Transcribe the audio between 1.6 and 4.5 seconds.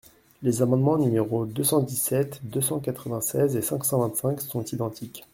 cent dix-sept, deux cent quatre-vingt-seize et cinq cent vingt-cinq